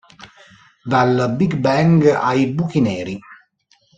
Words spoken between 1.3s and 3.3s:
big bang ai buchi neri.